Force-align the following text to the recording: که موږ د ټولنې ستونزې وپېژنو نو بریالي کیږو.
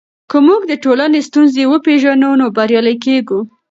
که 0.29 0.37
موږ 0.47 0.61
د 0.67 0.73
ټولنې 0.83 1.19
ستونزې 1.27 1.63
وپېژنو 1.71 2.29
نو 2.39 2.45
بریالي 2.55 2.95
کیږو. 3.05 3.39